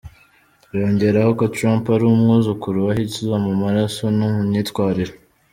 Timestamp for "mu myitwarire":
4.33-5.13